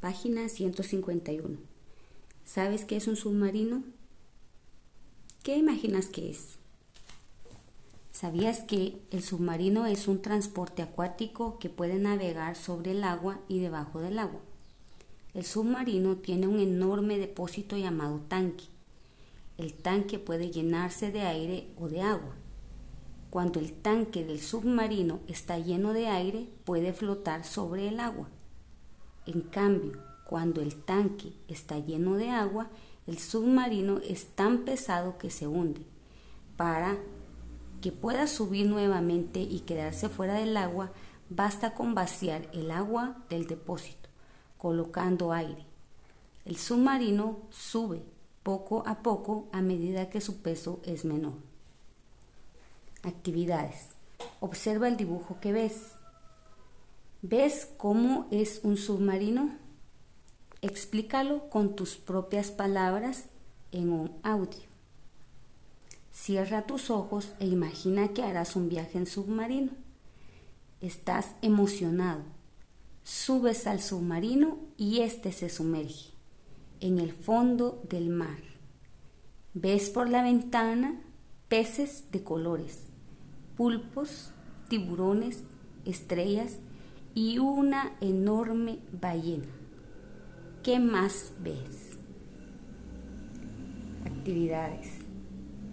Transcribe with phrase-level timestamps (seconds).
[0.00, 1.58] Página 151.
[2.44, 3.82] ¿Sabes qué es un submarino?
[5.42, 6.50] ¿Qué imaginas que es?
[8.12, 13.58] ¿Sabías que el submarino es un transporte acuático que puede navegar sobre el agua y
[13.58, 14.38] debajo del agua?
[15.34, 18.66] El submarino tiene un enorme depósito llamado tanque.
[19.56, 22.36] El tanque puede llenarse de aire o de agua.
[23.30, 28.28] Cuando el tanque del submarino está lleno de aire, puede flotar sobre el agua.
[29.28, 29.92] En cambio,
[30.24, 32.70] cuando el tanque está lleno de agua,
[33.06, 35.82] el submarino es tan pesado que se hunde.
[36.56, 36.96] Para
[37.82, 40.92] que pueda subir nuevamente y quedarse fuera del agua,
[41.28, 44.08] basta con vaciar el agua del depósito,
[44.56, 45.66] colocando aire.
[46.46, 48.02] El submarino sube
[48.42, 51.34] poco a poco a medida que su peso es menor.
[53.02, 53.90] Actividades.
[54.40, 55.97] Observa el dibujo que ves.
[57.22, 59.50] ¿Ves cómo es un submarino?
[60.62, 63.24] Explícalo con tus propias palabras
[63.72, 64.60] en un audio.
[66.12, 69.72] Cierra tus ojos e imagina que harás un viaje en submarino.
[70.80, 72.22] Estás emocionado.
[73.02, 76.12] Subes al submarino y éste se sumerge
[76.78, 78.38] en el fondo del mar.
[79.54, 81.00] Ves por la ventana
[81.48, 82.84] peces de colores,
[83.56, 84.30] pulpos,
[84.68, 85.42] tiburones,
[85.84, 86.58] estrellas
[87.14, 89.48] y una enorme ballena.
[90.62, 91.98] ¿Qué más ves?
[94.04, 94.98] Actividades.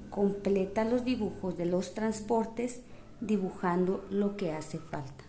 [0.09, 2.81] Completa los dibujos de los transportes
[3.19, 5.25] dibujando lo que hace falta.